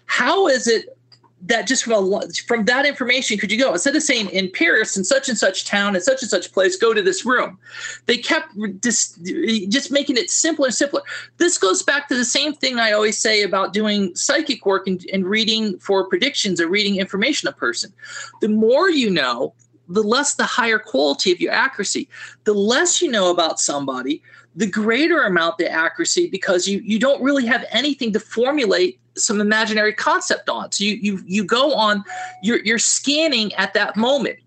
how 0.05 0.47
is 0.47 0.67
it 0.67 0.97
that 1.45 1.67
just 1.67 1.83
from 1.83 2.13
a, 2.13 2.29
from 2.47 2.63
that 2.65 2.85
information 2.85 3.37
could 3.37 3.51
you 3.51 3.59
go 3.59 3.73
instead 3.73 3.95
of 3.95 4.01
saying 4.01 4.29
in 4.29 4.49
Paris 4.49 4.95
in 4.95 5.03
such 5.03 5.27
and 5.27 5.37
such 5.37 5.65
town 5.65 5.93
in 5.93 6.01
such 6.01 6.21
and 6.21 6.31
such 6.31 6.53
place 6.53 6.77
go 6.77 6.93
to 6.93 7.01
this 7.01 7.25
room? 7.25 7.59
They 8.05 8.17
kept 8.17 8.53
just 8.81 9.23
just 9.69 9.91
making 9.91 10.17
it 10.17 10.29
simpler 10.29 10.67
and 10.67 10.75
simpler. 10.75 11.01
This 11.37 11.57
goes 11.57 11.83
back 11.83 12.07
to 12.07 12.15
the 12.15 12.25
same 12.25 12.53
thing 12.53 12.79
I 12.79 12.93
always 12.93 13.19
say 13.19 13.43
about 13.43 13.73
doing 13.73 14.15
psychic 14.15 14.65
work 14.65 14.87
and, 14.87 15.05
and 15.11 15.25
reading 15.25 15.77
for 15.79 16.07
predictions 16.07 16.61
or 16.61 16.67
reading 16.67 16.97
information 16.97 17.49
a 17.49 17.53
person. 17.53 17.93
The 18.41 18.49
more 18.49 18.89
you 18.89 19.09
know 19.09 19.53
the 19.89 20.03
less 20.03 20.35
the 20.35 20.45
higher 20.45 20.79
quality 20.79 21.31
of 21.33 21.41
your 21.41 21.51
accuracy. 21.51 22.07
The 22.45 22.53
less 22.53 23.01
you 23.01 23.11
know 23.11 23.31
about 23.31 23.59
somebody 23.59 24.21
the 24.55 24.67
greater 24.67 25.23
amount 25.23 25.57
the 25.57 25.69
accuracy 25.69 26.29
because 26.29 26.67
you 26.67 26.79
you 26.85 26.99
don't 26.99 27.21
really 27.21 27.45
have 27.45 27.65
anything 27.71 28.13
to 28.13 28.19
formulate 28.19 28.99
some 29.15 29.41
imaginary 29.41 29.93
concept 29.93 30.49
on. 30.49 30.71
So 30.71 30.83
you 30.83 30.95
you 30.95 31.23
you 31.25 31.43
go 31.43 31.73
on, 31.73 32.03
you're 32.41 32.63
you're 32.63 32.79
scanning 32.79 33.53
at 33.55 33.73
that 33.73 33.95
moment. 33.95 34.39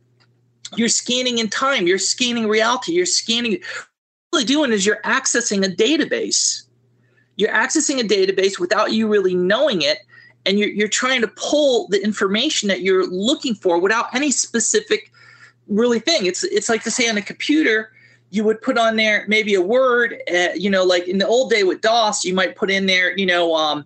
You're 0.75 0.89
scanning 0.89 1.39
in 1.39 1.49
time. 1.49 1.87
You're 1.87 1.99
scanning 1.99 2.49
reality. 2.49 2.93
You're 2.93 3.07
scanning. 3.07 3.59
You're 4.33 4.45
doing 4.45 4.73
is 4.73 4.85
you're 4.85 5.01
accessing 5.03 5.65
a 5.65 5.69
database. 5.69 6.65
You're 7.37 7.53
accessing 7.53 8.01
a 8.01 8.05
database 8.07 8.59
without 8.59 8.93
you 8.93 9.09
really 9.09 9.35
knowing 9.35 9.83
it, 9.83 9.99
and 10.45 10.59
you're 10.59 10.69
you're 10.69 10.89
trying 10.89 11.21
to 11.21 11.29
pull 11.29 11.89
the 11.89 12.03
information 12.03 12.69
that 12.69 12.81
you're 12.81 13.07
looking 13.07 13.55
for 13.55 13.81
without 13.81 14.15
any 14.15 14.31
specific 14.31 15.13
really 15.69 16.01
thing. 16.01 16.27
It's 16.27 16.45
it's 16.45 16.69
like 16.69 16.83
to 16.85 16.91
say 16.91 17.09
on 17.09 17.17
a 17.17 17.23
computer 17.23 17.93
you 18.31 18.45
would 18.45 18.61
put 18.61 18.77
on 18.77 18.97
there 18.97 19.25
maybe 19.29 19.55
a 19.55 19.61
word, 19.61 20.21
uh, 20.33 20.49
you 20.55 20.69
know, 20.69 20.85
like 20.85 21.07
in 21.09 21.19
the 21.19 21.27
old 21.27 21.51
day 21.51 21.63
with 21.63 21.81
DOS, 21.81 22.25
you 22.25 22.35
might 22.35 22.57
put 22.57 22.71
in 22.71 22.87
there, 22.87 23.17
you 23.17 23.25
know, 23.25 23.55
um, 23.55 23.85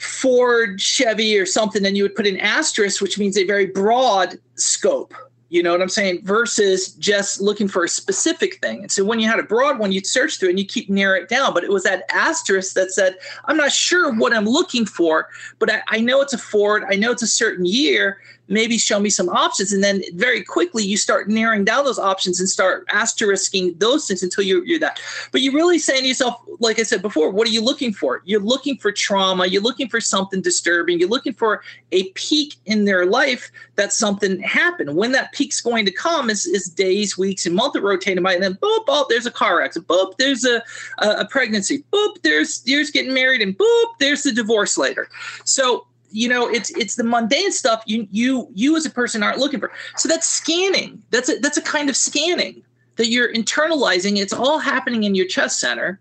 Ford, 0.00 0.80
Chevy, 0.80 1.38
or 1.38 1.44
something, 1.44 1.82
then 1.82 1.94
you 1.94 2.02
would 2.02 2.14
put 2.14 2.26
an 2.26 2.40
asterisk, 2.40 3.02
which 3.02 3.18
means 3.18 3.36
a 3.36 3.44
very 3.44 3.66
broad 3.66 4.38
scope. 4.54 5.14
You 5.50 5.62
know 5.62 5.72
what 5.72 5.82
I'm 5.82 5.90
saying? 5.90 6.24
Versus 6.24 6.94
just 6.94 7.40
looking 7.42 7.68
for 7.68 7.84
a 7.84 7.88
specific 7.88 8.62
thing. 8.62 8.80
And 8.80 8.90
so 8.90 9.04
when 9.04 9.20
you 9.20 9.28
had 9.28 9.38
a 9.38 9.42
broad 9.42 9.78
one, 9.78 9.92
you'd 9.92 10.06
search 10.06 10.38
through 10.38 10.48
and 10.48 10.58
you 10.58 10.64
keep 10.64 10.88
narrow 10.88 11.20
it 11.20 11.28
down. 11.28 11.52
But 11.52 11.64
it 11.64 11.70
was 11.70 11.82
that 11.82 12.04
asterisk 12.10 12.74
that 12.76 12.92
said, 12.92 13.16
I'm 13.44 13.58
not 13.58 13.72
sure 13.72 14.14
what 14.14 14.32
I'm 14.32 14.46
looking 14.46 14.86
for, 14.86 15.28
but 15.58 15.70
I, 15.70 15.82
I 15.88 16.00
know 16.00 16.22
it's 16.22 16.32
a 16.32 16.38
Ford. 16.38 16.84
I 16.88 16.94
know 16.94 17.10
it's 17.10 17.22
a 17.22 17.26
certain 17.26 17.66
year 17.66 18.22
maybe 18.50 18.76
show 18.76 19.00
me 19.00 19.08
some 19.08 19.28
options. 19.28 19.72
And 19.72 19.82
then 19.82 20.02
very 20.14 20.42
quickly 20.42 20.84
you 20.84 20.96
start 20.96 21.28
narrowing 21.28 21.64
down 21.64 21.84
those 21.84 21.98
options 21.98 22.40
and 22.40 22.48
start 22.48 22.86
asterisking 22.92 23.74
those 23.78 24.06
things 24.06 24.22
until 24.22 24.44
you're, 24.44 24.64
you're 24.64 24.80
that. 24.80 25.00
But 25.32 25.40
you're 25.40 25.54
really 25.54 25.78
saying 25.78 26.02
to 26.02 26.08
yourself 26.08 26.40
like 26.58 26.78
i 26.78 26.82
said 26.82 27.00
before 27.00 27.30
what 27.30 27.48
are 27.48 27.50
you 27.50 27.62
looking 27.62 27.92
for? 27.92 28.22
You're 28.24 28.40
looking 28.40 28.76
for 28.76 28.92
trauma. 28.92 29.46
You're 29.46 29.62
looking 29.62 29.88
for 29.88 30.00
something 30.00 30.42
disturbing. 30.42 30.98
You're 30.98 31.08
looking 31.08 31.32
for 31.32 31.62
a 31.92 32.10
peak 32.10 32.56
in 32.66 32.84
their 32.84 33.06
life 33.06 33.50
that 33.76 33.92
something 33.92 34.40
happened. 34.40 34.96
When 34.96 35.12
that 35.12 35.32
peak's 35.32 35.60
going 35.60 35.86
to 35.86 35.92
come 35.92 36.28
is, 36.28 36.44
is 36.46 36.68
days 36.68 37.16
weeks 37.16 37.46
and 37.46 37.54
months 37.54 37.78
rotating 37.78 38.22
by. 38.22 38.34
And 38.34 38.42
then 38.42 38.54
boop 38.54 38.84
oh 38.88 39.06
there's 39.08 39.26
a 39.26 39.30
car 39.30 39.62
accident. 39.62 39.88
Boop 39.88 40.16
there's 40.18 40.44
a, 40.44 40.62
a, 40.98 41.20
a 41.20 41.24
pregnancy. 41.26 41.84
Boop 41.92 42.20
there's 42.22 42.66
years 42.66 42.90
getting 42.90 43.14
married. 43.14 43.42
And 43.42 43.56
boop 43.56 43.86
there's 44.00 44.24
the 44.24 44.32
divorce 44.32 44.76
later. 44.76 45.08
So 45.44 45.86
you 46.10 46.28
know 46.28 46.48
it's 46.48 46.70
it's 46.70 46.96
the 46.96 47.04
mundane 47.04 47.52
stuff 47.52 47.82
you 47.86 48.06
you 48.10 48.48
you 48.54 48.76
as 48.76 48.86
a 48.86 48.90
person 48.90 49.22
aren't 49.22 49.38
looking 49.38 49.60
for. 49.60 49.72
So 49.96 50.08
that's 50.08 50.26
scanning. 50.26 51.02
That's 51.10 51.28
a 51.28 51.38
that's 51.38 51.56
a 51.56 51.62
kind 51.62 51.88
of 51.88 51.96
scanning 51.96 52.62
that 52.96 53.08
you're 53.08 53.32
internalizing. 53.32 54.18
It's 54.18 54.32
all 54.32 54.58
happening 54.58 55.04
in 55.04 55.14
your 55.14 55.26
chest 55.26 55.60
center 55.60 56.00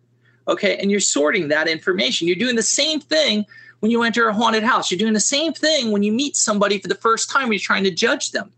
okay? 0.49 0.77
And 0.77 0.91
you're 0.91 0.99
sorting 0.99 1.47
that 1.47 1.67
information. 1.67 2.27
You're 2.27 2.35
doing 2.35 2.55
the 2.55 2.63
same 2.63 2.99
thing 2.99 3.45
when 3.79 3.91
you 3.91 4.03
enter 4.03 4.27
a 4.27 4.33
haunted 4.33 4.63
house. 4.63 4.91
You're 4.91 4.97
doing 4.97 5.13
the 5.13 5.19
same 5.19 5.53
thing 5.53 5.91
when 5.91 6.03
you 6.03 6.11
meet 6.11 6.35
somebody 6.35 6.79
for 6.79 6.87
the 6.87 6.95
first 6.95 7.29
time 7.29 7.53
you're 7.53 7.59
trying 7.59 7.83
to 7.85 7.91
judge 7.91 8.31
them. 8.31 8.51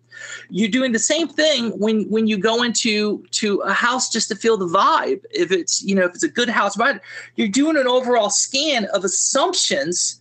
You're 0.49 0.69
doing 0.69 0.91
the 0.91 0.99
same 0.99 1.27
thing 1.27 1.71
when 1.79 2.03
when 2.03 2.27
you 2.27 2.37
go 2.37 2.61
into 2.61 3.25
to 3.31 3.57
a 3.61 3.73
house 3.73 4.07
just 4.07 4.27
to 4.29 4.35
feel 4.35 4.55
the 4.55 4.67
vibe 4.67 5.23
if 5.31 5.51
it's 5.51 5.81
you 5.81 5.95
know 5.95 6.03
if 6.03 6.13
it's 6.13 6.23
a 6.23 6.27
good 6.27 6.47
house 6.47 6.77
vibe. 6.77 6.99
You're 7.37 7.47
doing 7.47 7.75
an 7.75 7.87
overall 7.87 8.29
scan 8.29 8.85
of 8.93 9.03
assumptions 9.03 10.20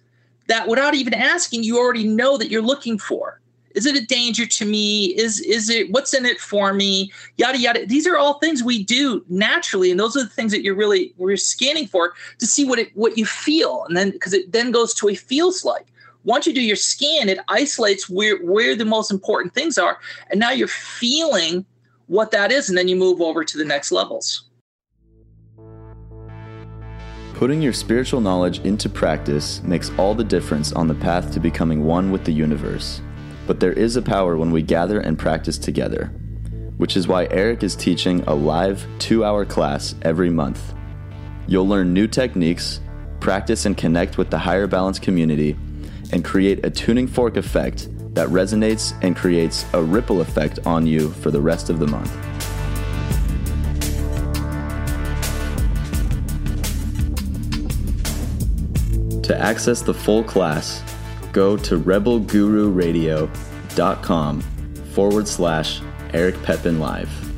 that 0.50 0.66
without 0.66 0.94
even 0.94 1.14
asking, 1.14 1.62
you 1.62 1.78
already 1.78 2.06
know 2.06 2.36
that 2.36 2.50
you're 2.50 2.60
looking 2.60 2.98
for. 2.98 3.40
is 3.76 3.86
it 3.86 3.94
a 3.94 4.04
danger 4.04 4.46
to 4.46 4.64
me? 4.64 5.16
Is 5.16 5.40
is 5.40 5.70
it 5.70 5.92
what's 5.92 6.12
in 6.12 6.26
it 6.26 6.40
for 6.40 6.74
me? 6.74 7.12
Yada 7.36 7.56
yada. 7.56 7.86
These 7.86 8.04
are 8.04 8.18
all 8.18 8.40
things 8.40 8.64
we 8.64 8.82
do 8.82 9.24
naturally 9.28 9.92
and 9.92 10.00
those 10.00 10.16
are 10.16 10.24
the 10.24 10.28
things 10.28 10.50
that 10.50 10.64
you're 10.64 10.74
really 10.74 11.14
we're 11.18 11.36
scanning 11.36 11.86
for 11.86 12.14
to 12.38 12.46
see 12.46 12.64
what 12.64 12.80
it 12.80 12.90
what 12.96 13.16
you 13.16 13.24
feel. 13.24 13.84
And 13.86 13.96
then 13.96 14.10
because 14.10 14.34
it 14.34 14.50
then 14.50 14.72
goes 14.72 14.92
to 14.94 15.08
a 15.08 15.14
feels 15.14 15.64
like. 15.64 15.86
Once 16.24 16.46
you 16.46 16.52
do 16.52 16.60
your 16.60 16.76
scan 16.76 17.28
it 17.28 17.38
isolates 17.48 18.10
where 18.10 18.38
where 18.44 18.74
the 18.76 18.84
most 18.84 19.10
important 19.10 19.54
things 19.54 19.78
are 19.78 19.98
and 20.30 20.38
now 20.38 20.50
you're 20.50 20.68
feeling 20.68 21.64
what 22.08 22.30
that 22.32 22.52
is 22.52 22.68
and 22.68 22.76
then 22.76 22.88
you 22.88 22.96
move 22.96 23.22
over 23.22 23.42
to 23.42 23.56
the 23.56 23.64
next 23.64 23.90
levels 23.90 24.49
Putting 27.40 27.62
your 27.62 27.72
spiritual 27.72 28.20
knowledge 28.20 28.58
into 28.66 28.90
practice 28.90 29.62
makes 29.62 29.90
all 29.96 30.14
the 30.14 30.22
difference 30.22 30.74
on 30.74 30.88
the 30.88 30.94
path 30.94 31.32
to 31.32 31.40
becoming 31.40 31.86
one 31.86 32.12
with 32.12 32.22
the 32.26 32.32
universe. 32.32 33.00
But 33.46 33.60
there 33.60 33.72
is 33.72 33.96
a 33.96 34.02
power 34.02 34.36
when 34.36 34.50
we 34.50 34.60
gather 34.60 35.00
and 35.00 35.18
practice 35.18 35.56
together, 35.56 36.08
which 36.76 36.98
is 36.98 37.08
why 37.08 37.28
Eric 37.30 37.62
is 37.62 37.74
teaching 37.74 38.20
a 38.26 38.34
live 38.34 38.86
two 38.98 39.24
hour 39.24 39.46
class 39.46 39.94
every 40.02 40.28
month. 40.28 40.74
You'll 41.48 41.66
learn 41.66 41.94
new 41.94 42.06
techniques, 42.06 42.82
practice 43.20 43.64
and 43.64 43.74
connect 43.74 44.18
with 44.18 44.28
the 44.28 44.38
higher 44.38 44.66
balance 44.66 44.98
community, 44.98 45.56
and 46.12 46.22
create 46.22 46.66
a 46.66 46.68
tuning 46.68 47.06
fork 47.06 47.38
effect 47.38 47.88
that 48.14 48.28
resonates 48.28 48.92
and 49.00 49.16
creates 49.16 49.64
a 49.72 49.82
ripple 49.82 50.20
effect 50.20 50.58
on 50.66 50.86
you 50.86 51.08
for 51.08 51.30
the 51.30 51.40
rest 51.40 51.70
of 51.70 51.78
the 51.78 51.86
month. 51.86 52.14
To 59.30 59.38
access 59.38 59.80
the 59.80 59.94
full 59.94 60.24
class, 60.24 60.82
go 61.32 61.56
to 61.58 61.78
rebelgururadio.com 61.78 64.40
forward 64.92 65.28
slash 65.28 65.80
Eric 66.12 66.42
Pepin 66.42 66.80
Live. 66.80 67.29